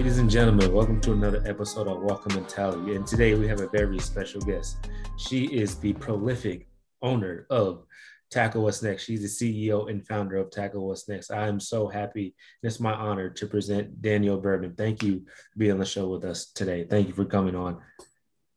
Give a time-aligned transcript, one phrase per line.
[0.00, 2.94] Ladies and gentlemen, welcome to another episode of Walk On Mentality.
[2.94, 4.88] And today we have a very special guest.
[5.18, 6.68] She is the prolific
[7.02, 7.84] owner of
[8.30, 9.04] Tackle What's Next.
[9.04, 11.30] She's the CEO and founder of Tackle What's Next.
[11.30, 12.34] I am so happy.
[12.62, 14.74] It's my honor to present Danielle Berman.
[14.74, 15.18] Thank you
[15.52, 16.86] for being on the show with us today.
[16.88, 17.78] Thank you for coming on.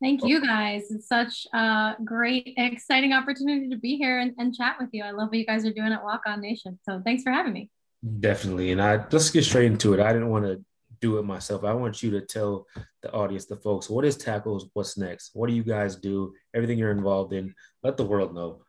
[0.01, 0.91] Thank you guys.
[0.91, 5.03] It's such a great, exciting opportunity to be here and, and chat with you.
[5.03, 6.79] I love what you guys are doing at Walk On Nation.
[6.83, 7.69] So thanks for having me.
[8.21, 8.71] Definitely.
[8.71, 9.99] And I let's get straight into it.
[9.99, 10.63] I didn't want to
[11.03, 11.65] do it myself.
[11.65, 12.65] I want you to tell
[13.01, 14.69] the audience, the folks, what is tackles?
[14.71, 15.31] What's next?
[15.33, 16.33] What do you guys do?
[16.55, 17.53] Everything you're involved in.
[17.83, 18.61] Let the world know.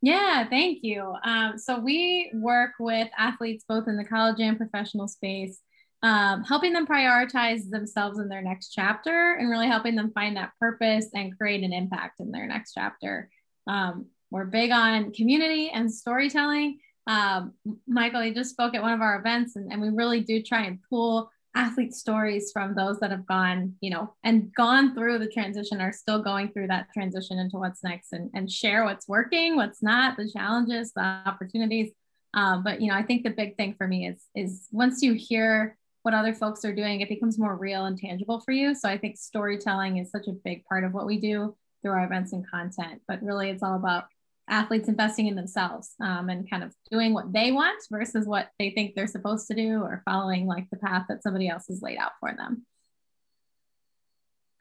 [0.00, 1.14] Yeah, thank you.
[1.22, 5.60] Um, so we work with athletes both in the college and professional space,
[6.02, 10.52] um, helping them prioritize themselves in their next chapter and really helping them find that
[10.58, 13.28] purpose and create an impact in their next chapter.
[13.66, 16.78] Um, we're big on community and storytelling.
[17.06, 17.52] Um,
[17.86, 20.62] Michael, you just spoke at one of our events, and, and we really do try
[20.62, 25.28] and pull athlete stories from those that have gone, you know, and gone through the
[25.28, 29.56] transition are still going through that transition into what's next and, and share what's working,
[29.56, 31.90] what's not, the challenges, the opportunities.
[32.34, 35.12] Um, but you know, I think the big thing for me is is once you
[35.12, 38.74] hear what other folks are doing, it becomes more real and tangible for you.
[38.74, 42.04] So I think storytelling is such a big part of what we do through our
[42.04, 43.02] events and content.
[43.06, 44.04] But really, it's all about
[44.52, 48.70] athletes investing in themselves um, and kind of doing what they want versus what they
[48.70, 51.98] think they're supposed to do or following like the path that somebody else has laid
[51.98, 52.66] out for them.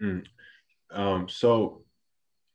[0.02, 0.26] Mm.
[0.92, 1.84] Um, so,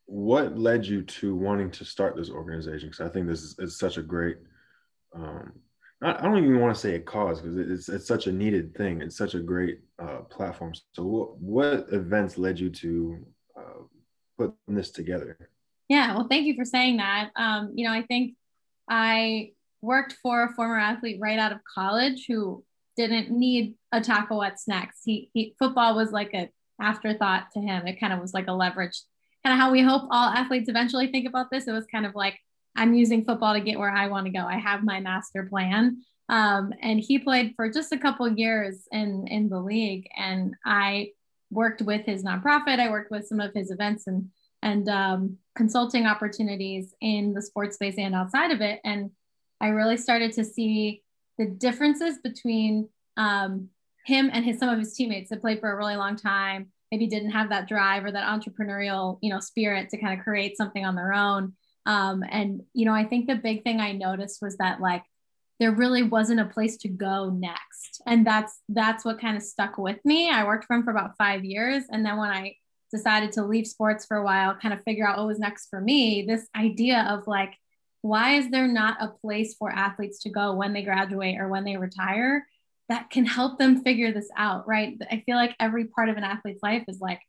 [0.06, 2.88] what led you to wanting to start this organization?
[2.88, 4.38] Because I think this is, is such a great.
[5.14, 5.52] Um,
[6.02, 9.00] I don't even want to say a cause because it's it's such a needed thing.
[9.00, 10.72] It's such a great uh, platform.
[10.94, 13.26] So, what, what events led you to
[13.56, 13.82] uh,
[14.38, 15.50] put this together?
[15.88, 17.30] Yeah, well, thank you for saying that.
[17.36, 18.34] Um, you know, I think
[18.88, 22.64] I worked for a former athlete right out of college who
[22.96, 25.02] didn't need a tackle what's next.
[25.04, 27.86] He, he football was like a afterthought to him.
[27.86, 29.00] It kind of was like a leverage,
[29.44, 31.68] kind of how we hope all athletes eventually think about this.
[31.68, 32.38] It was kind of like
[32.74, 34.40] I'm using football to get where I want to go.
[34.40, 36.02] I have my master plan.
[36.28, 41.10] Um, and he played for just a couple years in in the league, and I
[41.50, 42.80] worked with his nonprofit.
[42.80, 44.30] I worked with some of his events and
[44.62, 48.80] and um, consulting opportunities in the sports space and outside of it.
[48.84, 49.10] And
[49.60, 51.02] I really started to see
[51.38, 53.68] the differences between um,
[54.04, 57.06] him and his some of his teammates that played for a really long time, maybe
[57.06, 60.84] didn't have that drive or that entrepreneurial, you know, spirit to kind of create something
[60.84, 61.54] on their own.
[61.86, 65.04] Um, and you know, I think the big thing I noticed was that like
[65.58, 69.78] there really wasn't a place to go next, and that's that's what kind of stuck
[69.78, 70.30] with me.
[70.30, 72.56] I worked for him for about five years, and then when I
[72.90, 75.80] decided to leave sports for a while, kind of figure out what was next for
[75.80, 77.54] me, this idea of like,
[78.02, 81.64] why is there not a place for athletes to go when they graduate or when
[81.64, 82.46] they retire
[82.88, 84.96] that can help them figure this out, right?
[85.10, 87.20] I feel like every part of an athlete's life is like,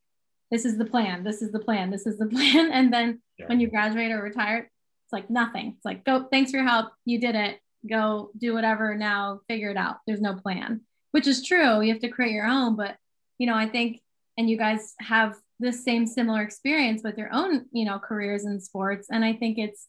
[0.52, 2.72] this is the plan, this is the plan, this is the plan.
[2.72, 3.48] And then yeah.
[3.48, 4.70] when you graduate or retire,
[5.08, 5.74] it's like nothing.
[5.76, 6.92] It's like, go, thanks for your help.
[7.06, 7.60] You did it.
[7.90, 9.98] Go do whatever now, figure it out.
[10.06, 10.82] There's no plan,
[11.12, 11.82] which is true.
[11.82, 12.76] You have to create your own.
[12.76, 12.98] But,
[13.38, 14.02] you know, I think,
[14.38, 18.60] and you guys have the same similar experience with your own you know careers in
[18.60, 19.08] sports.
[19.12, 19.88] And i think it's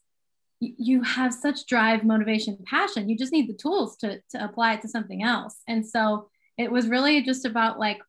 [0.61, 3.09] you have such drive motivation passion.
[3.09, 5.63] You just need the tools to to apply it to something else.
[5.69, 8.01] And so it was really just about like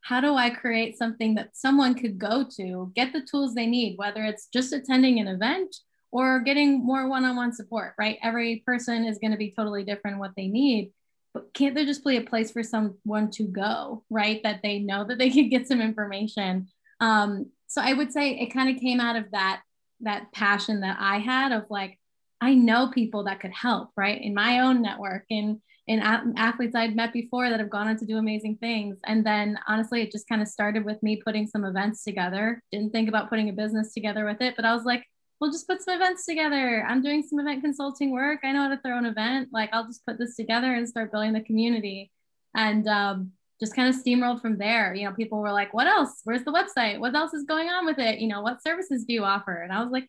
[0.00, 3.98] how do i create something that someone could go to get the tools they need
[3.98, 5.76] whether it's just attending an event
[6.10, 8.18] or getting more one-on-one support right?
[8.22, 10.92] Every person is going to be totally different what they need
[11.34, 14.42] but can't there just be a place for someone to go right?
[14.42, 16.68] That they know that they could get some information
[17.00, 19.62] um, so I would say it kind of came out of that
[20.00, 21.98] that passion that I had of like
[22.40, 24.20] I know people that could help, right?
[24.20, 28.06] In my own network and in athletes I'd met before that have gone on to
[28.06, 28.98] do amazing things.
[29.06, 32.62] And then honestly, it just kind of started with me putting some events together.
[32.70, 35.04] Didn't think about putting a business together with it, but I was like,
[35.40, 36.84] we'll just put some events together.
[36.86, 38.40] I'm doing some event consulting work.
[38.44, 39.48] I know how to throw an event.
[39.50, 42.10] Like I'll just put this together and start building the community.
[42.54, 44.94] And um, just kind of steamrolled from there.
[44.94, 46.20] You know, people were like, what else?
[46.24, 47.00] Where's the website?
[47.00, 48.20] What else is going on with it?
[48.20, 49.62] You know, what services do you offer?
[49.62, 50.08] And I was like,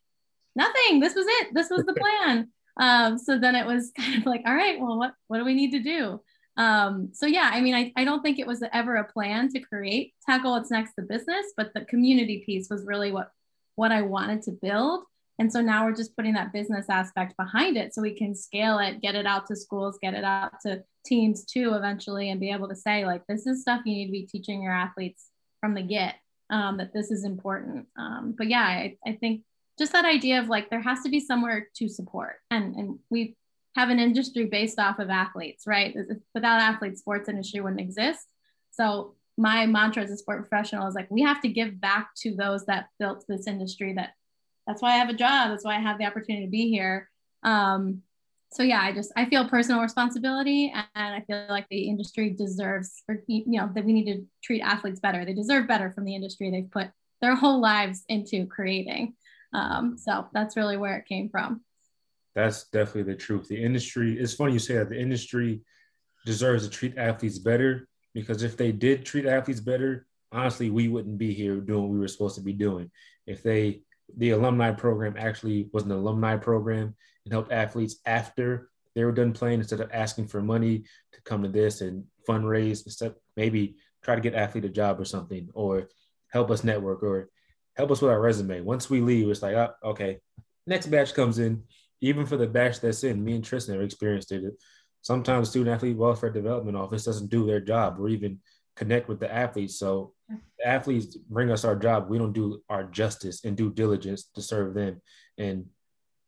[0.55, 0.99] nothing.
[0.99, 1.53] This was it.
[1.53, 1.93] This was the
[2.27, 2.49] plan.
[2.79, 5.55] um, so then it was kind of like, all right, well, what, what do we
[5.55, 6.21] need to do?
[6.57, 9.61] Um, so yeah, I mean, I, I don't think it was ever a plan to
[9.61, 13.31] create tackle what's next the business, but the community piece was really what
[13.75, 15.05] what I wanted to build.
[15.39, 18.77] And so now we're just putting that business aspect behind it so we can scale
[18.79, 22.51] it, get it out to schools, get it out to teams too eventually, and be
[22.51, 25.25] able to say, like, this is stuff you need to be teaching your athletes
[25.59, 26.15] from the get,
[26.49, 27.87] um, that this is important.
[27.97, 29.41] Um, but yeah, I, I think
[29.77, 32.35] just that idea of like there has to be somewhere to support.
[32.51, 33.35] And, and we
[33.75, 35.95] have an industry based off of athletes, right?
[36.33, 38.27] Without athletes, sports industry wouldn't exist.
[38.71, 42.35] So my mantra as a sport professional is like we have to give back to
[42.35, 44.09] those that built this industry that
[44.67, 47.09] that's why i have a job that's why i have the opportunity to be here
[47.43, 48.01] um,
[48.51, 53.03] so yeah i just i feel personal responsibility and i feel like the industry deserves
[53.07, 55.23] or you know that we need to treat athletes better.
[55.23, 56.49] They deserve better from the industry.
[56.49, 56.89] They've put
[57.21, 59.13] their whole lives into creating.
[59.53, 61.61] Um, so that's really where it came from.
[62.35, 63.47] That's definitely the truth.
[63.47, 64.89] The industry it's funny you say that.
[64.89, 65.61] The industry
[66.25, 71.17] deserves to treat athletes better because if they did treat athletes better honestly we wouldn't
[71.17, 72.89] be here doing what we were supposed to be doing.
[73.27, 73.83] If they
[74.17, 76.95] the alumni program actually was an alumni program
[77.25, 80.83] and helped athletes after they were done playing instead of asking for money
[81.13, 85.05] to come to this and fundraise instead maybe try to get athlete a job or
[85.05, 85.87] something or
[86.27, 87.29] help us network or
[87.75, 88.61] help us with our resume.
[88.61, 90.19] Once we leave it's like oh, okay
[90.67, 91.63] next batch comes in.
[92.01, 94.53] Even for the batch that's in me and tristan have experienced it.
[95.01, 98.39] Sometimes student athlete welfare development office doesn't do their job or even
[98.75, 100.13] connect with the athletes so
[100.63, 102.09] athletes bring us our job.
[102.09, 105.01] We don't do our justice and due diligence to serve them.
[105.37, 105.65] And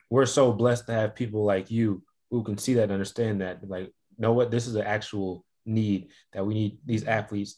[0.09, 3.67] we're so blessed to have people like you who can see that and understand that
[3.67, 4.51] like know what?
[4.51, 7.57] This is an actual need that we need these athletes.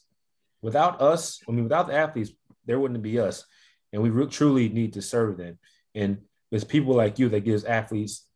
[0.62, 2.32] Without us i mean without the athletes
[2.66, 3.44] there wouldn't be us.
[3.92, 5.58] And we truly need to serve them.
[5.94, 6.18] And
[6.50, 8.26] it's people like you that gives athletes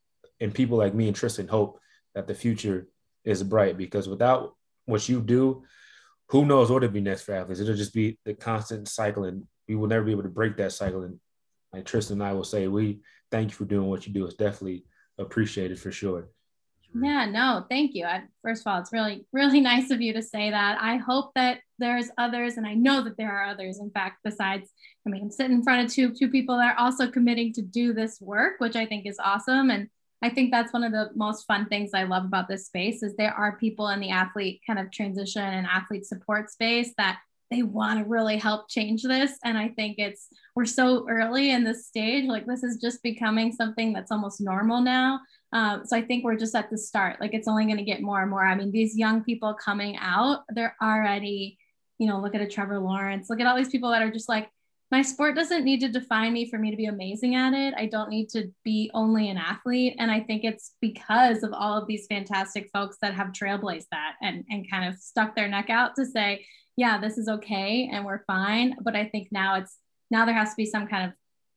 [0.40, 1.80] and people like me and tristan hope
[2.14, 2.88] that the future
[3.24, 4.54] is bright because without
[4.86, 5.64] what you do
[6.28, 9.44] who knows what it'll be next for athletes it'll just be the constant cycle and
[9.68, 11.18] we will never be able to break that cycle and
[11.72, 14.24] like tristan and i will say we thank you for doing what you do.
[14.24, 14.84] It's definitely
[15.18, 16.28] appreciated for sure.
[16.94, 18.06] Yeah, no, thank you.
[18.06, 20.78] I, first of all, it's really, really nice of you to say that.
[20.80, 23.78] I hope that there's others, and I know that there are others.
[23.78, 24.70] In fact, besides,
[25.06, 27.62] I mean, I'm sitting in front of two two people that are also committing to
[27.62, 29.70] do this work, which I think is awesome.
[29.70, 29.88] And
[30.22, 33.14] I think that's one of the most fun things I love about this space is
[33.14, 37.20] there are people in the athlete kind of transition and athlete support space that
[37.50, 39.38] they want to really help change this.
[39.44, 43.52] And I think it's, we're so early in this stage, like this is just becoming
[43.52, 45.20] something that's almost normal now.
[45.52, 47.20] Um, so I think we're just at the start.
[47.20, 48.44] Like it's only going to get more and more.
[48.44, 51.58] I mean, these young people coming out, they're already,
[51.98, 54.28] you know, look at a Trevor Lawrence, look at all these people that are just
[54.28, 54.50] like,
[54.90, 57.74] my sport doesn't need to define me for me to be amazing at it.
[57.76, 59.96] I don't need to be only an athlete.
[59.98, 64.14] And I think it's because of all of these fantastic folks that have trailblazed that
[64.22, 66.46] and, and kind of stuck their neck out to say,
[66.76, 68.76] yeah, this is okay and we're fine.
[68.80, 69.76] But I think now it's
[70.10, 71.12] now there has to be some kind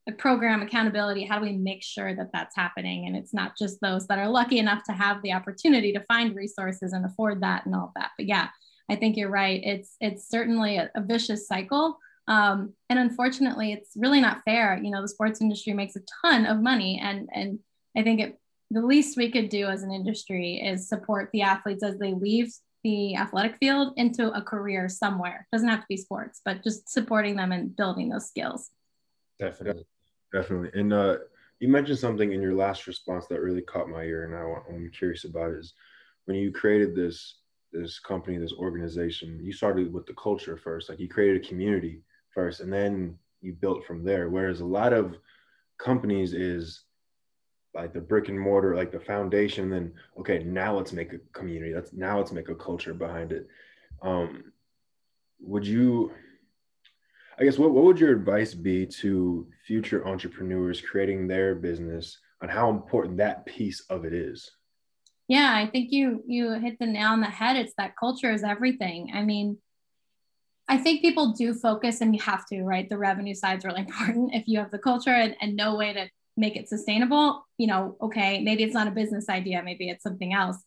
[0.08, 1.24] of program accountability.
[1.24, 3.06] How do we make sure that that's happening?
[3.06, 6.36] And it's not just those that are lucky enough to have the opportunity to find
[6.36, 8.12] resources and afford that and all that.
[8.18, 8.50] But yeah,
[8.90, 9.62] I think you're right.
[9.64, 11.98] It's it's certainly a, a vicious cycle.
[12.28, 14.80] Um, and unfortunately, it's really not fair.
[14.82, 17.60] You know, the sports industry makes a ton of money, and and
[17.98, 18.40] I think it,
[18.70, 22.54] the least we could do as an industry is support the athletes as they leave
[22.84, 25.48] the athletic field into a career somewhere.
[25.52, 28.70] Doesn't have to be sports, but just supporting them and building those skills.
[29.40, 29.86] Definitely.
[30.32, 30.80] Definitely.
[30.80, 31.18] And uh,
[31.60, 34.90] you mentioned something in your last response that really caught my ear, and I I'm
[34.92, 35.74] curious about is
[36.26, 37.36] when you created this
[37.74, 40.90] this company, this organization, you started with the culture first.
[40.90, 42.02] Like you created a community
[42.34, 44.30] first, and then you built from there.
[44.30, 45.16] Whereas a lot of
[45.78, 46.84] companies is
[47.74, 49.70] like the brick and mortar, like the foundation.
[49.70, 51.74] Then okay, now let's make a community.
[51.74, 53.48] That's now let's make a culture behind it.
[54.02, 54.52] Um,
[55.40, 56.12] would you?
[57.40, 62.50] I guess what, what would your advice be to future entrepreneurs creating their business on
[62.50, 64.52] how important that piece of it is?
[65.28, 67.56] Yeah, I think you you hit the nail on the head.
[67.56, 69.12] It's that culture is everything.
[69.14, 69.58] I mean,
[70.68, 72.90] I think people do focus and you have to, right?
[72.90, 74.34] The revenue side is really important.
[74.34, 77.98] If you have the culture and, and no way to make it sustainable, you know,
[78.02, 80.58] okay, maybe it's not a business idea, maybe it's something else.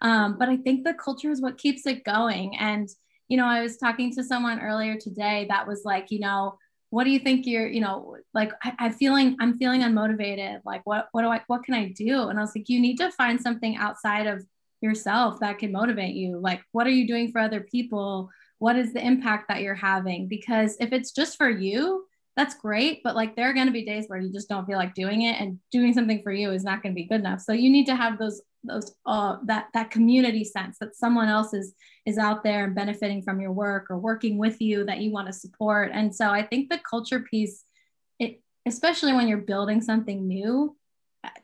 [0.00, 2.56] Um, but I think the culture is what keeps it going.
[2.56, 2.88] And,
[3.28, 6.58] you know, I was talking to someone earlier today that was like, you know,
[6.90, 10.60] what do you think you're, you know, like I, I'm feeling, I'm feeling unmotivated.
[10.64, 12.28] Like, what, what do I, what can I do?
[12.28, 14.44] And I was like, you need to find something outside of
[14.80, 16.38] yourself that can motivate you.
[16.38, 18.30] Like, what are you doing for other people?
[18.64, 20.26] What is the impact that you're having?
[20.26, 22.06] Because if it's just for you,
[22.36, 24.78] that's great but like there are going to be days where you just don't feel
[24.78, 27.40] like doing it and doing something for you is not going to be good enough
[27.40, 31.52] so you need to have those those uh that that community sense that someone else
[31.54, 31.74] is
[32.06, 35.26] is out there and benefiting from your work or working with you that you want
[35.26, 37.64] to support and so i think the culture piece
[38.18, 40.74] it especially when you're building something new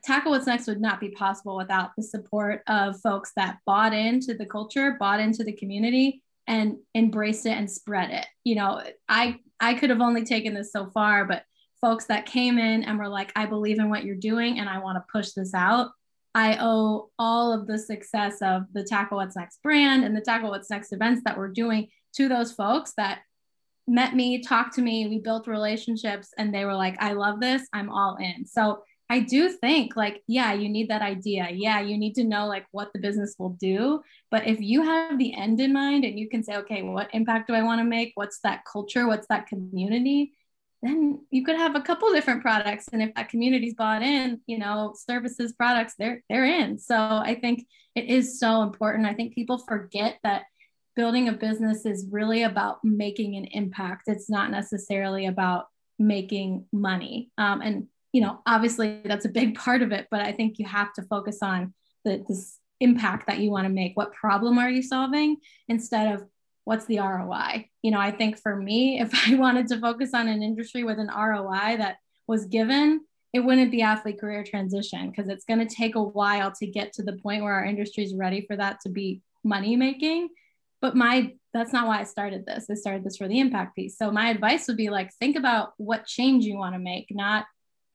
[0.03, 4.33] tackle what's next would not be possible without the support of folks that bought into
[4.33, 9.37] the culture bought into the community and embrace it and spread it you know i
[9.61, 11.43] I could have only taken this so far, but
[11.79, 14.79] folks that came in and were like, I believe in what you're doing and I
[14.79, 15.91] want to push this out.
[16.33, 20.49] I owe all of the success of the Tackle What's Next brand and the Tackle
[20.49, 23.19] What's Next events that we're doing to those folks that
[23.87, 27.67] met me, talked to me, we built relationships, and they were like, I love this,
[27.73, 28.45] I'm all in.
[28.45, 31.49] So I do think like, yeah, you need that idea.
[31.51, 34.01] Yeah, you need to know like what the business will do.
[34.29, 37.49] But if you have the end in mind and you can say, okay, what impact
[37.49, 38.13] do I want to make?
[38.15, 39.07] What's that culture?
[39.07, 40.31] What's that community?
[40.81, 42.87] Then you could have a couple different products.
[42.93, 46.79] And if that community's bought in, you know, services, products, they're they're in.
[46.79, 49.05] So I think it is so important.
[49.05, 50.43] I think people forget that
[50.95, 54.03] building a business is really about making an impact.
[54.07, 55.65] It's not necessarily about
[55.99, 57.29] making money.
[57.37, 60.65] Um, and you know, obviously that's a big part of it, but I think you
[60.65, 63.95] have to focus on the this impact that you want to make.
[63.95, 65.37] What problem are you solving
[65.67, 66.25] instead of
[66.63, 67.69] what's the ROI?
[67.81, 70.99] You know, I think for me, if I wanted to focus on an industry with
[70.99, 73.01] an ROI that was given,
[73.33, 76.93] it wouldn't be athlete career transition because it's going to take a while to get
[76.93, 80.29] to the point where our industry is ready for that to be money making.
[80.81, 82.67] But my that's not why I started this.
[82.69, 83.97] I started this for the impact piece.
[83.97, 87.45] So my advice would be like think about what change you want to make, not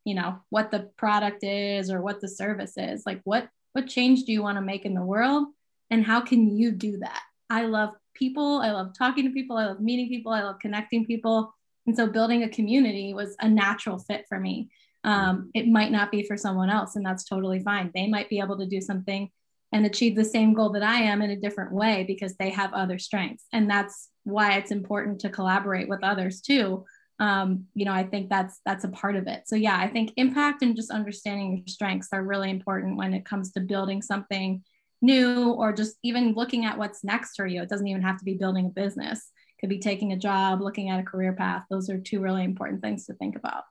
[0.06, 3.02] you know what the product is or what the service is.
[3.04, 5.48] Like what what change do you want to make in the world?
[5.90, 7.20] And how can you do that?
[7.50, 8.60] I love people.
[8.62, 9.58] I love talking to people.
[9.58, 10.32] I love meeting people.
[10.32, 11.52] I love connecting people.
[11.86, 14.70] And so building a community was a natural fit for me.
[15.04, 17.90] Um, it might not be for someone else and that's totally fine.
[17.92, 19.28] They might be able to do something
[19.72, 22.72] and achieve the same goal that i am in a different way because they have
[22.72, 23.44] other strengths.
[23.52, 26.84] And that's why it's important to collaborate with others too
[27.18, 29.48] um, you know, I think that's that's a part of it.
[29.48, 33.24] So yeah, I think impact and just understanding your strengths are really important when it
[33.24, 34.62] comes to building something
[35.00, 37.62] new or just even looking at what's next for you.
[37.62, 39.30] It doesn't even have to be building a business.
[39.56, 41.64] It could be taking a job, looking at a career path.
[41.70, 43.64] Those are two really important things to think about.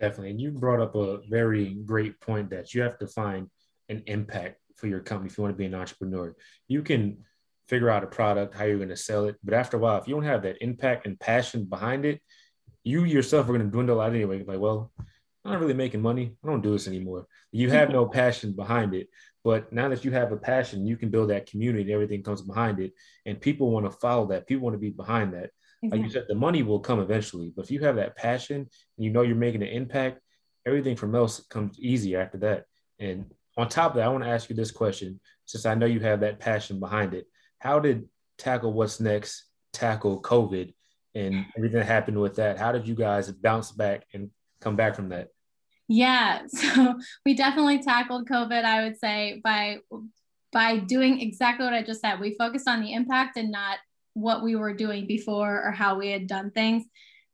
[0.00, 0.30] Definitely.
[0.30, 3.48] And you brought up a very great point that you have to find
[3.88, 6.34] an impact for your company if you want to be an entrepreneur.
[6.68, 7.18] You can
[7.68, 9.36] figure out a product, how you're going to sell it.
[9.42, 12.20] But after a while, if you don't have that impact and passion behind it,
[12.84, 14.44] you yourself are going to dwindle out anyway.
[14.44, 14.92] Like, well,
[15.44, 16.36] I'm not really making money.
[16.44, 17.26] I don't do this anymore.
[17.52, 19.08] You have no passion behind it.
[19.42, 22.42] But now that you have a passion, you can build that community and everything comes
[22.42, 22.92] behind it.
[23.26, 24.46] And people want to follow that.
[24.46, 25.50] People want to be behind that.
[25.82, 25.88] Exactly.
[25.90, 27.52] Like you said, the money will come eventually.
[27.54, 30.20] But if you have that passion and you know you're making an impact,
[30.66, 32.64] everything from else comes easy after that.
[32.98, 35.86] And on top of that, I want to ask you this question, since I know
[35.86, 37.26] you have that passion behind it
[37.58, 38.08] how did
[38.38, 40.74] tackle what's next tackle COVID
[41.14, 42.58] and everything that happened with that?
[42.58, 45.28] How did you guys bounce back and come back from that?
[45.88, 48.64] Yeah, so we definitely tackled COVID.
[48.64, 49.78] I would say by
[50.52, 52.20] by doing exactly what I just said.
[52.20, 53.78] We focused on the impact and not
[54.14, 56.84] what we were doing before or how we had done things.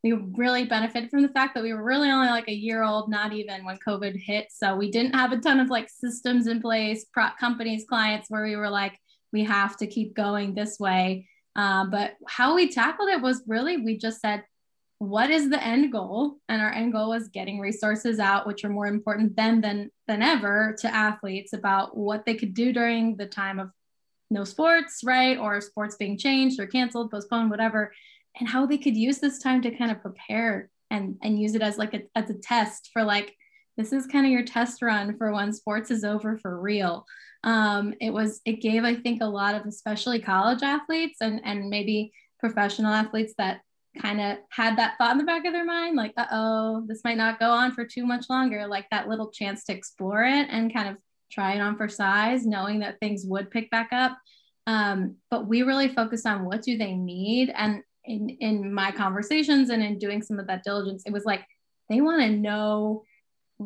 [0.03, 3.09] We really benefited from the fact that we were really only like a year old,
[3.09, 4.49] not even when COVID hit.
[4.51, 7.07] So we didn't have a ton of like systems in place,
[7.39, 8.99] companies, clients where we were like,
[9.33, 11.29] we have to keep going this way.
[11.55, 14.45] Uh, but how we tackled it was really we just said,
[14.99, 16.37] what is the end goal?
[16.49, 20.23] And our end goal was getting resources out, which are more important then than than
[20.23, 23.71] ever to athletes about what they could do during the time of
[24.31, 25.37] no sports, right?
[25.39, 27.93] Or sports being changed or canceled, postponed, whatever,
[28.39, 31.63] and how they could use this time to kind of prepare and and use it
[31.63, 33.35] as like a as a test for like
[33.77, 37.07] this is kind of your test run for when sports is over for real.
[37.45, 41.69] Um, it was it gave i think a lot of especially college athletes and and
[41.69, 43.63] maybe professional athletes that
[44.01, 47.17] kind of had that thought in the back of their mind like uh-oh this might
[47.17, 50.73] not go on for too much longer like that little chance to explore it and
[50.73, 50.97] kind of
[51.33, 54.17] try it on for size knowing that things would pick back up.
[54.67, 57.53] Um, but we really focused on what do they need?
[57.57, 61.45] And in in my conversations and in doing some of that diligence it was like
[61.89, 63.05] they want to know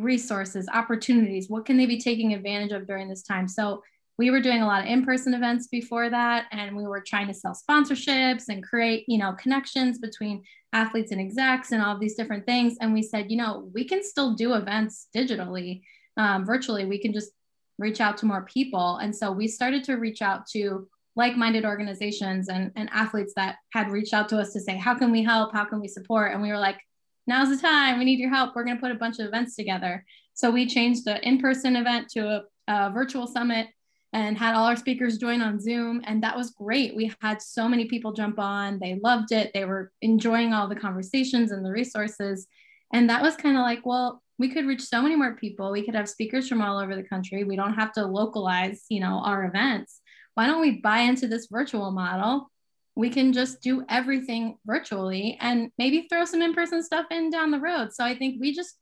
[0.02, 1.48] resources, opportunities?
[1.48, 3.48] What can they be taking advantage of during this time?
[3.48, 3.82] So
[4.18, 7.34] we were doing a lot of in-person events before that and we were trying to
[7.34, 12.46] sell sponsorships and create you know connections between athletes and execs and all these different
[12.46, 15.82] things and we said you know we can still do events digitally
[16.16, 17.30] um, virtually we can just
[17.78, 22.48] reach out to more people and so we started to reach out to like-minded organizations
[22.48, 25.52] and, and athletes that had reached out to us to say how can we help
[25.52, 26.78] how can we support and we were like
[27.26, 27.98] now's the time.
[27.98, 28.54] We need your help.
[28.54, 30.04] We're going to put a bunch of events together.
[30.34, 33.68] So we changed the in person event to a, a, virtual summit
[34.12, 36.02] and had all our speakers join on Zoom.
[36.04, 36.94] And that was great.
[36.94, 38.78] We had so many people jump on.
[38.78, 39.50] They loved it.
[39.52, 42.46] They were enjoying all the conversations and the resources.
[42.92, 45.72] And that was kind of like, well, we could reach so many more people.
[45.72, 47.44] We could have speakers from all over the country.
[47.44, 50.00] We don't have to localize, you know, our events.
[50.34, 52.50] Why don't we buy into this virtual model
[52.96, 57.60] we can just do everything virtually and maybe throw some in-person stuff in down the
[57.60, 58.78] road so i think we just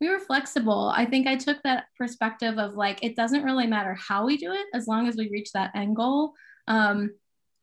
[0.00, 3.94] we were flexible i think i took that perspective of like it doesn't really matter
[3.94, 6.32] how we do it as long as we reach that end goal
[6.66, 7.10] um,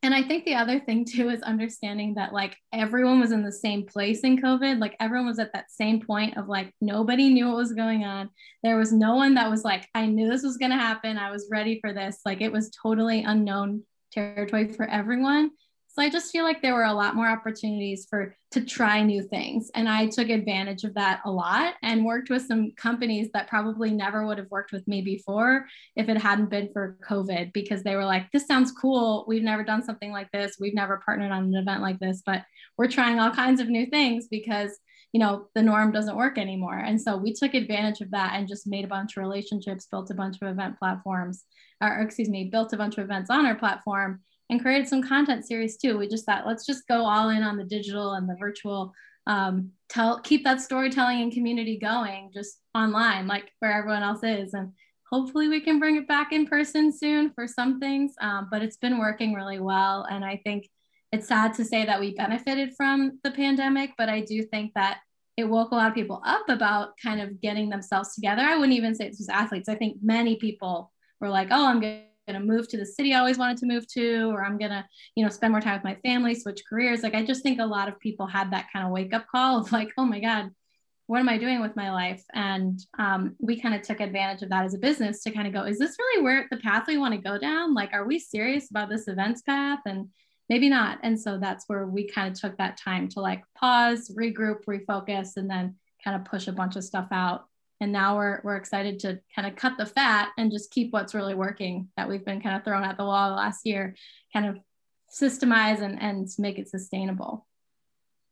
[0.06, 3.52] and I think the other thing too is understanding that like everyone was in the
[3.52, 4.80] same place in COVID.
[4.80, 8.30] Like everyone was at that same point of like nobody knew what was going on.
[8.62, 11.18] There was no one that was like, I knew this was going to happen.
[11.18, 12.20] I was ready for this.
[12.24, 15.50] Like it was totally unknown territory for everyone.
[15.96, 19.24] So I just feel like there were a lot more opportunities for to try new
[19.24, 19.72] things.
[19.76, 23.92] And I took advantage of that a lot and worked with some companies that probably
[23.92, 27.96] never would have worked with me before if it hadn't been for COVID, because they
[27.96, 29.24] were like, this sounds cool.
[29.26, 30.58] We've never done something like this.
[30.60, 32.44] We've never partnered on an event like this, but
[32.78, 34.78] we're trying all kinds of new things because
[35.14, 38.50] you know the norm doesn't work anymore and so we took advantage of that and
[38.50, 41.46] just made a bunch of relationships built a bunch of event platforms
[41.82, 45.46] or excuse me built a bunch of events on our platform and created some content
[45.46, 45.98] series too.
[45.98, 48.94] We just thought, let's just go all in on the digital and the virtual.
[49.28, 54.54] Um, tell keep that storytelling and community going just online, like where everyone else is,
[54.54, 54.72] and
[55.10, 58.14] hopefully we can bring it back in person soon for some things.
[58.22, 60.70] Um, but it's been working really well, and I think
[61.12, 65.00] it's sad to say that we benefited from the pandemic, but I do think that
[65.38, 68.42] it woke a lot of people up about kind of getting themselves together.
[68.42, 69.70] I wouldn't even say it was athletes.
[69.70, 73.14] I think many people were like, "Oh, I'm good." Going to move to the city
[73.14, 75.76] I always wanted to move to, or I'm going to, you know, spend more time
[75.76, 77.04] with my family, switch careers.
[77.04, 79.60] Like, I just think a lot of people had that kind of wake up call
[79.60, 80.52] of like, oh my God,
[81.08, 82.24] what am I doing with my life?
[82.34, 85.54] And um, we kind of took advantage of that as a business to kind of
[85.54, 87.76] go, is this really where the path we want to go down?
[87.76, 89.80] Like, are we serious about this events path?
[89.86, 90.10] And
[90.50, 91.00] maybe not.
[91.04, 95.38] And so that's where we kind of took that time to like pause, regroup, refocus,
[95.38, 97.46] and then kind of push a bunch of stuff out
[97.82, 101.14] and now we're we're excited to kind of cut the fat and just keep what's
[101.14, 103.96] really working that we've been kind of thrown at the wall last year
[104.34, 104.58] kind of
[105.12, 107.46] systemize and, and make it sustainable.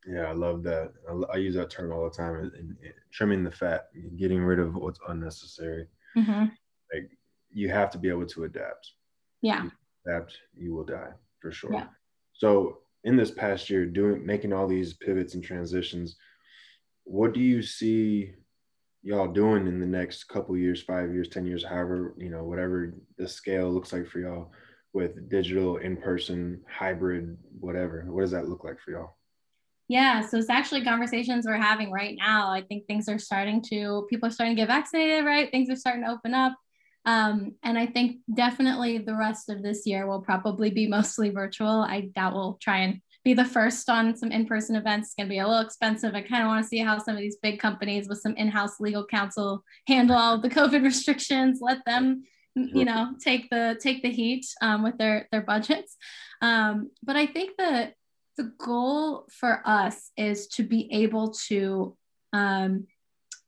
[0.07, 0.91] Yeah i love that.
[1.09, 4.43] I, I use that term all the time in, in, in trimming the fat getting
[4.43, 5.87] rid of what's unnecessary.
[6.17, 6.45] Mm-hmm.
[6.93, 7.09] like
[7.49, 8.91] you have to be able to adapt.
[9.41, 9.63] Yeah.
[9.63, 9.71] You
[10.07, 11.73] adapt you will die for sure.
[11.73, 11.87] Yeah.
[12.33, 16.15] so in this past year doing making all these pivots and transitions
[17.05, 18.33] what do you see
[19.03, 22.93] y'all doing in the next couple years, five years, 10 years, however, you know, whatever
[23.17, 24.51] the scale looks like for y'all
[24.93, 28.05] with digital, in person, hybrid, whatever?
[28.07, 29.17] What does that look like for y'all?
[29.89, 32.49] Yeah, so it's actually conversations we're having right now.
[32.49, 35.51] I think things are starting to, people are starting to get vaccinated, right?
[35.51, 36.55] Things are starting to open up.
[37.05, 41.81] Um, and I think definitely the rest of this year will probably be mostly virtual.
[41.81, 45.09] I doubt we'll try and be the first on some in-person events.
[45.09, 46.13] It's going to be a little expensive.
[46.13, 48.79] I kind of want to see how some of these big companies with some in-house
[48.79, 51.59] legal counsel handle all the COVID restrictions.
[51.61, 52.23] Let them,
[52.55, 55.95] you know, take the take the heat um, with their their budgets.
[56.41, 57.93] Um, but I think that
[58.37, 61.95] the goal for us is to be able to
[62.33, 62.87] um,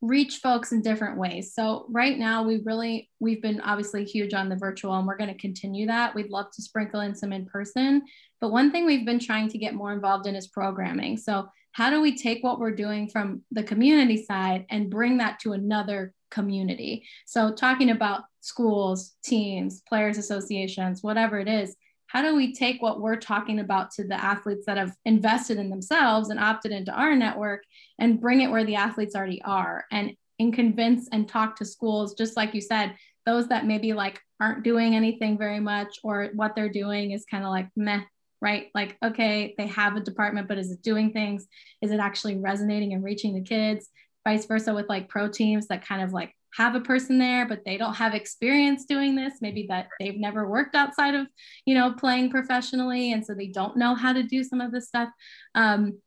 [0.05, 1.53] reach folks in different ways.
[1.53, 5.33] So right now we really we've been obviously huge on the virtual and we're going
[5.33, 6.13] to continue that.
[6.13, 8.03] We'd love to sprinkle in some in person,
[8.41, 11.17] but one thing we've been trying to get more involved in is programming.
[11.17, 15.39] So, how do we take what we're doing from the community side and bring that
[15.39, 17.05] to another community?
[17.25, 21.75] So, talking about schools, teams, players associations, whatever it is,
[22.15, 25.69] how do we take what we're talking about to the athletes that have invested in
[25.69, 27.61] themselves and opted into our network
[27.99, 32.13] and bring it where the athletes already are and and convince and talk to schools
[32.13, 36.55] just like you said those that maybe like aren't doing anything very much or what
[36.55, 38.01] they're doing is kind of like meh
[38.41, 38.67] right?
[38.75, 41.47] Like, okay, they have a department, but is it doing things?
[41.81, 43.89] Is it actually resonating and reaching the kids?
[44.23, 47.65] Vice versa with like pro teams that kind of like have a person there, but
[47.65, 49.33] they don't have experience doing this.
[49.41, 51.27] Maybe that they've never worked outside of,
[51.65, 53.11] you know, playing professionally.
[53.11, 55.09] And so they don't know how to do some of this stuff.
[55.53, 55.99] Um,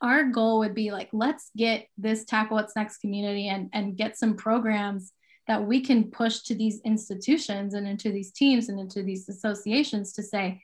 [0.00, 4.16] our goal would be like, let's get this tackle what's next community and, and get
[4.16, 5.12] some programs
[5.46, 10.12] that we can push to these institutions and into these teams and into these associations
[10.14, 10.62] to say,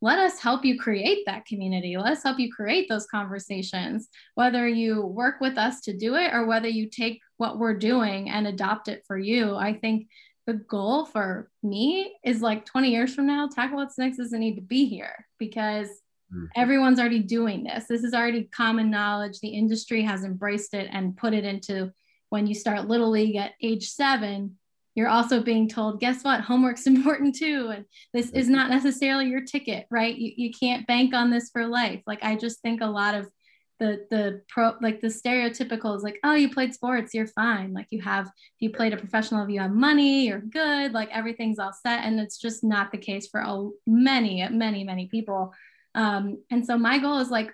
[0.00, 1.96] let us help you create that community.
[1.96, 6.32] Let us help you create those conversations, whether you work with us to do it
[6.32, 9.56] or whether you take what we're doing and adopt it for you.
[9.56, 10.08] I think
[10.46, 14.56] the goal for me is like 20 years from now, Tackle What's Next doesn't need
[14.56, 15.88] to be here because
[16.32, 16.46] mm-hmm.
[16.56, 17.86] everyone's already doing this.
[17.86, 19.40] This is already common knowledge.
[19.40, 21.92] The industry has embraced it and put it into
[22.30, 24.58] when you start Little League at age seven,
[24.98, 29.42] you're also being told guess what homework's important too and this is not necessarily your
[29.42, 32.86] ticket right you, you can't bank on this for life like i just think a
[32.86, 33.30] lot of
[33.78, 37.72] the the pro like the stereotypical is like oh you played sports you're fine.
[37.72, 41.58] Like you have you played a professional if you have money you're good like everything's
[41.58, 45.52] all set and it's just not the case for many many many people.
[45.94, 47.52] Um, and so my goal is like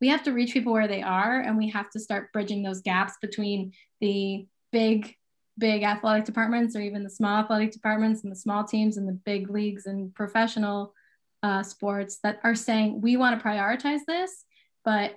[0.00, 2.80] we have to reach people where they are and we have to start bridging those
[2.80, 5.16] gaps between the big
[5.58, 9.12] big athletic departments or even the small athletic departments and the small teams and the
[9.12, 10.94] big leagues and professional
[11.42, 14.44] uh, sports that are saying we want to prioritize this,
[14.84, 15.14] but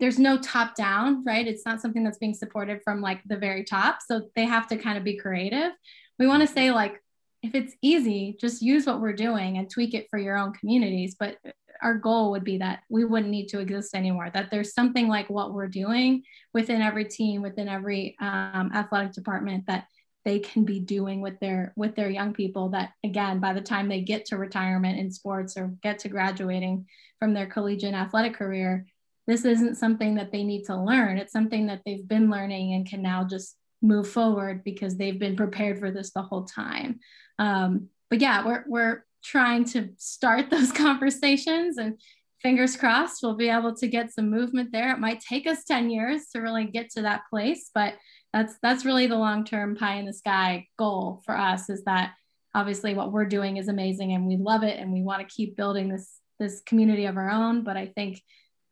[0.00, 1.46] there's no top down, right?
[1.46, 3.98] It's not something that's being supported from like the very top.
[4.06, 5.72] So they have to kind of be creative.
[6.18, 7.00] We want to say, like,
[7.42, 11.16] if it's easy, just use what we're doing and tweak it for your own communities.
[11.18, 11.36] But
[11.82, 15.30] our goal would be that we wouldn't need to exist anymore, that there's something like
[15.30, 19.86] what we're doing within every team, within every um, athletic department that
[20.24, 23.88] they can be doing with their with their young people that again by the time
[23.88, 26.86] they get to retirement in sports or get to graduating
[27.18, 28.84] from their collegiate athletic career
[29.26, 31.18] this isn't something that they need to learn.
[31.18, 35.36] It's something that they've been learning and can now just move forward because they've been
[35.36, 37.00] prepared for this the whole time.
[37.38, 41.98] Um, but yeah, we're, we're trying to start those conversations and
[42.42, 44.90] fingers crossed we'll be able to get some movement there.
[44.92, 47.94] It might take us 10 years to really get to that place, but
[48.32, 52.12] that's that's really the long-term pie in the sky goal for us is that
[52.54, 55.56] obviously what we're doing is amazing and we love it and we want to keep
[55.56, 57.64] building this this community of our own.
[57.64, 58.22] But I think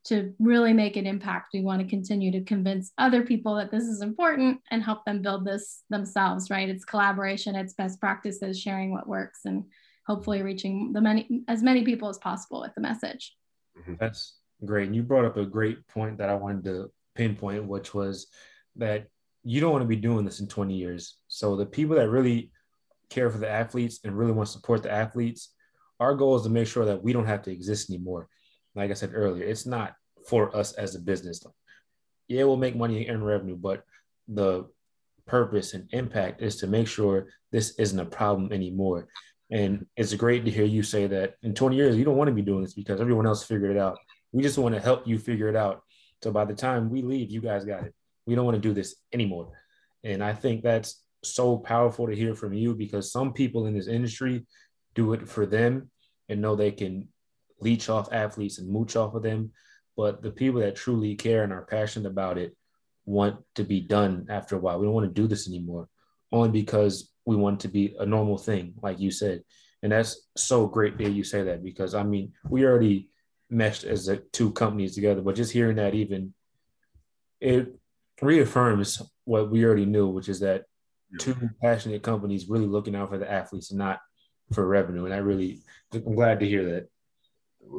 [0.09, 3.85] to really make an impact, we want to continue to convince other people that this
[3.85, 6.69] is important and help them build this themselves, right?
[6.69, 9.65] It's collaboration, it's best practices, sharing what works, and
[10.07, 13.37] hopefully reaching the many as many people as possible with the message.
[13.79, 13.95] Mm-hmm.
[14.01, 14.87] That's great.
[14.87, 18.29] And you brought up a great point that I wanted to pinpoint, which was
[18.77, 19.09] that
[19.45, 21.17] you don't want to be doing this in 20 years.
[21.29, 22.51] So the people that really
[23.11, 25.53] care for the athletes and really want to support the athletes,
[26.01, 28.29] our goal is to make sure that we don't have to exist anymore
[28.79, 29.95] like I said earlier, it's not
[30.29, 31.45] for us as a business.
[32.29, 33.85] Yeah, we'll make money and earn revenue, but
[34.29, 34.67] the
[35.27, 39.09] purpose and impact is to make sure this isn't a problem anymore.
[39.51, 42.35] And it's great to hear you say that in 20 years, you don't want to
[42.35, 43.99] be doing this because everyone else figured it out.
[44.33, 45.83] We just want to help you figure it out.
[46.23, 47.95] So by the time we leave, you guys got it.
[48.27, 49.53] We don't want to do this anymore.
[50.05, 53.89] And I think that's so powerful to hear from you because some people in this
[53.89, 54.47] industry
[54.95, 55.91] do it for them
[56.29, 57.09] and know they can
[57.61, 59.53] leech off athletes and mooch off of them.
[59.97, 62.57] But the people that truly care and are passionate about it
[63.05, 64.79] want to be done after a while.
[64.79, 65.89] We don't want to do this anymore,
[66.31, 69.43] only because we want to be a normal thing, like you said.
[69.83, 73.09] And that's so great that you say that because I mean, we already
[73.51, 76.35] meshed as a, two companies together, but just hearing that even
[77.41, 77.75] it
[78.21, 80.65] reaffirms what we already knew, which is that
[81.19, 84.01] two passionate companies really looking out for the athletes and not
[84.53, 85.05] for revenue.
[85.05, 85.61] And I really,
[85.93, 86.89] I'm glad to hear that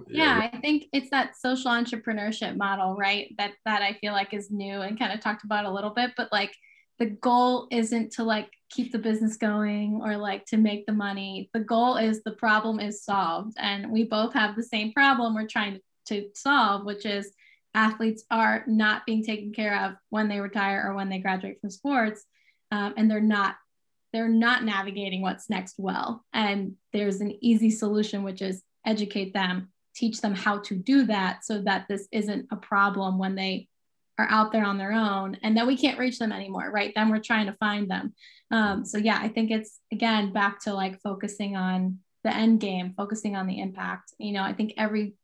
[0.08, 3.34] yeah i think it's that social entrepreneurship model right?
[3.38, 6.12] That that i feel like is new and kind of talked about a little bit
[6.18, 6.54] but like
[7.00, 11.50] the goal isn't to like keep the business going or like to make the money.
[11.54, 15.48] The goal is the problem is solved and we both have the same problem we're
[15.48, 17.32] trying to solve which is
[17.74, 21.70] athletes are not being taken care of when they retire or when they graduate from
[21.70, 22.26] sports
[22.72, 23.56] um, and they're not
[24.12, 26.26] they're not navigating what's next well.
[26.34, 29.70] And there's an easy solution which is educate them
[30.00, 33.68] teach them how to do that so that this isn't a problem when they
[34.18, 36.94] are out there on their own and then we can't reach them anymore right?
[36.96, 38.14] Then we're trying to find them.
[38.52, 42.94] Um, so yeah i think it's again back to like focusing on the end game
[42.96, 44.14] focusing on the impact.
[44.18, 45.16] You know i think every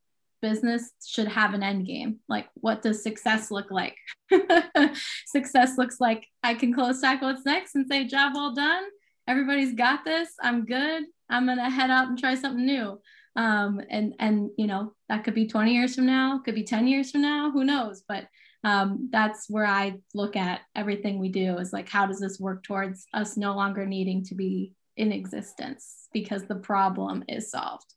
[0.41, 2.19] business should have an end game.
[2.27, 3.97] Like what does success look like?
[5.25, 8.83] Success looks like i can close tackle what's next and say job well done.
[9.27, 10.29] Everybody's got this.
[10.41, 11.03] I'm good.
[11.29, 12.99] I'm gonna head out and try something new
[13.35, 16.87] um, and and you know that could be 20 years from now could be 10
[16.87, 18.03] years from now who knows?
[18.07, 18.27] But
[18.63, 22.63] um, that's where i look at everything we do is like how does this work
[22.63, 27.93] towards us no longer needing to be in existence because the problem is solved?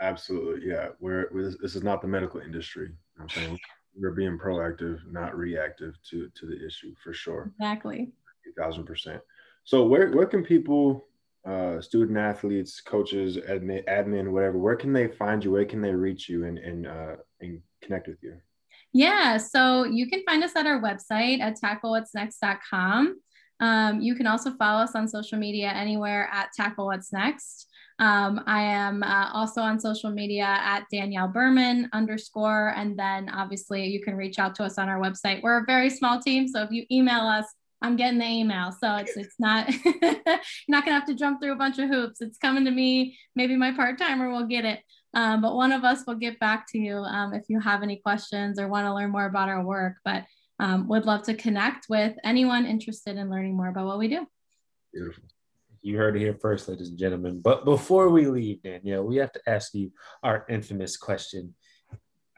[0.00, 0.88] Absolutely yeah.
[0.98, 3.58] We're, we're this is not the medical industry i'm saying?
[3.96, 7.52] We're being proactive not reactive to to the issue for sure.
[7.60, 8.12] Exactly.
[8.58, 9.20] 1000%
[9.64, 11.06] so where where can people
[11.74, 15.52] uh, student athletes, coaches, admin, admin, whatever, where can they find you?
[15.52, 18.36] Where can they reach you and and uh, and connect with you?
[18.92, 23.20] Yeah, so you can find us at our website at tacklewhatsnext.com.
[23.60, 27.68] Um, you can also follow us on social media anywhere at Tackle What's Next.
[27.98, 32.72] Um, I am uh, also on social media at Danielle Berman underscore.
[32.76, 35.42] And then obviously you can reach out to us on our website.
[35.42, 36.48] We're a very small team.
[36.48, 37.46] So if you email us,
[37.84, 38.72] I'm getting the email.
[38.72, 40.14] So it's it's not you're
[40.68, 42.22] not gonna have to jump through a bunch of hoops.
[42.22, 43.18] It's coming to me.
[43.36, 44.80] Maybe my part timer will get it.
[45.12, 47.96] Um, but one of us will get back to you um, if you have any
[47.96, 49.96] questions or want to learn more about our work.
[50.04, 50.24] But
[50.58, 54.26] um, would love to connect with anyone interested in learning more about what we do.
[54.92, 55.24] Beautiful.
[55.82, 57.40] You heard it here first, ladies and gentlemen.
[57.42, 59.92] But before we leave, Danielle, we have to ask you
[60.22, 61.54] our infamous question.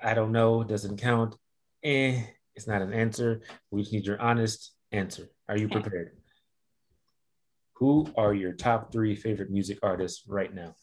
[0.03, 1.37] I don't know, doesn't count.
[1.85, 2.21] Eh,
[2.57, 3.43] it's not an answer.
[3.71, 5.31] We just need your honest answer.
[5.49, 6.11] Are you prepared?
[7.75, 10.75] Who are your top three favorite music artists right now?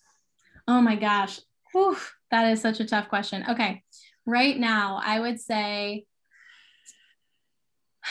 [0.67, 1.39] Oh my gosh.
[1.71, 1.97] Whew,
[2.31, 3.43] that is such a tough question.
[3.49, 3.83] Okay.
[4.25, 6.05] Right now, I would say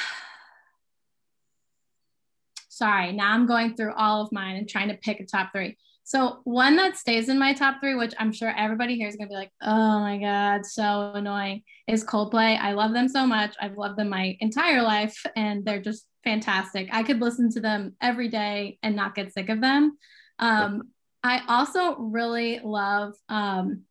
[2.69, 5.79] sorry, now I'm going through all of mine and trying to pick a top three.
[6.05, 9.29] So one that stays in my top three, which I'm sure everybody here is gonna
[9.29, 12.59] be like, oh my god, so annoying, is Coldplay.
[12.61, 13.55] I love them so much.
[13.61, 16.89] I've loved them my entire life, and they're just fantastic.
[16.93, 19.97] I could listen to them every day and not get sick of them.
[20.39, 20.91] Um,
[21.23, 23.85] I also really love um,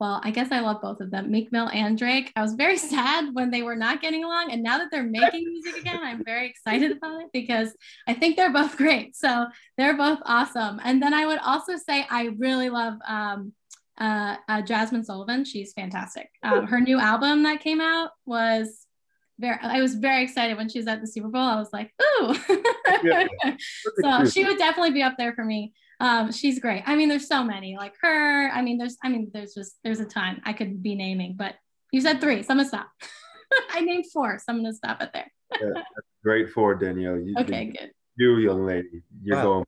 [0.00, 2.32] well, I guess I love both of them, Meek Mill and Drake.
[2.34, 4.50] I was very sad when they were not getting along.
[4.50, 7.74] And now that they're making music again, I'm very excited about it because
[8.06, 9.16] I think they're both great.
[9.16, 9.46] So
[9.78, 10.80] they're both awesome.
[10.84, 13.52] And then I would also say I really love um,
[13.98, 15.44] uh, uh, Jazmine Sullivan.
[15.44, 16.28] She's fantastic.
[16.42, 18.83] Um, her new album that came out was
[19.38, 21.42] very, I was very excited when she was at the Super Bowl.
[21.42, 22.34] I was like, ooh.
[24.02, 26.82] so she would definitely be up there for me um, she's great.
[26.86, 28.50] I mean, there's so many like her.
[28.50, 31.54] I mean, there's, I mean, there's just, there's a ton I could be naming, but
[31.92, 32.88] you said three, so I'm gonna stop.
[33.70, 35.32] I named four, so I'm gonna stop it there.
[35.60, 35.82] yeah,
[36.22, 37.18] great four, Danielle.
[37.18, 37.92] You, okay, good.
[38.16, 39.42] You, young lady, you're wow.
[39.42, 39.64] going.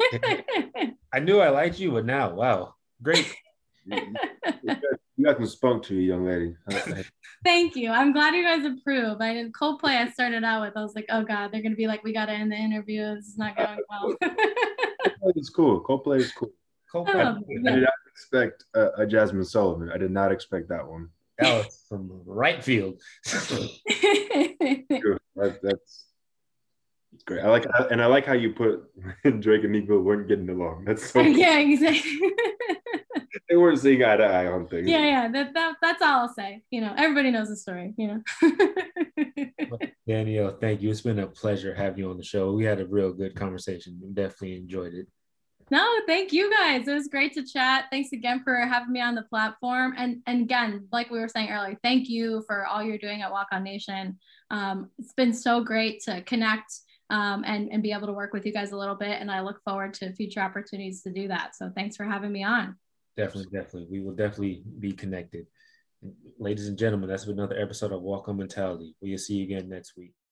[1.12, 3.34] I knew I liked you, but now, wow, great.
[5.18, 6.54] You got some spunk to you, young lady.
[7.44, 7.90] Thank you.
[7.90, 9.20] I'm glad you guys approve.
[9.20, 9.96] I did Coldplay.
[9.96, 10.76] I started out with.
[10.76, 13.16] I was like, oh god, they're gonna be like, we gotta end the interview.
[13.16, 14.14] This is not going well.
[14.22, 15.82] Coldplay is cool.
[15.82, 16.52] Coldplay is cool.
[16.94, 17.16] Coldplay.
[17.16, 19.90] I, oh, I did not expect uh, a, a Jazmine Sullivan.
[19.90, 21.08] I did not expect that one.
[21.40, 23.00] That was from right field.
[23.24, 23.68] that,
[25.34, 26.04] that's
[27.26, 27.42] great.
[27.42, 28.84] I like and I like how you put
[29.40, 30.84] Drake and Meek Mill weren't getting along.
[30.84, 32.20] That's so yeah, exactly
[33.48, 34.88] they weren't seeing eye to eye on things.
[34.88, 35.28] Yeah, yeah.
[35.28, 36.62] That, that that's all I'll say.
[36.70, 37.94] You know, everybody knows the story.
[37.96, 39.78] You know.
[40.06, 40.90] Danielle, thank you.
[40.90, 42.52] It's been a pleasure having you on the show.
[42.52, 44.00] We had a real good conversation.
[44.12, 45.06] Definitely enjoyed it.
[45.70, 46.88] No, thank you guys.
[46.88, 47.86] It was great to chat.
[47.90, 49.94] Thanks again for having me on the platform.
[49.96, 53.30] And and again, like we were saying earlier, thank you for all you're doing at
[53.30, 54.18] Walk On Nation.
[54.50, 56.72] Um, it's been so great to connect
[57.10, 59.20] um, and and be able to work with you guys a little bit.
[59.20, 61.54] And I look forward to future opportunities to do that.
[61.54, 62.76] So thanks for having me on.
[63.18, 63.88] Definitely, definitely.
[63.90, 65.46] We will definitely be connected.
[66.38, 68.94] Ladies and gentlemen, that's another episode of Walk On Mentality.
[69.00, 70.12] We'll see you again next week.